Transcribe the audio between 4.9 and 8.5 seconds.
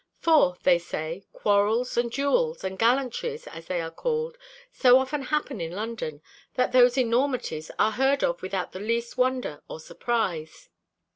often happen in London, that those enormities are heard of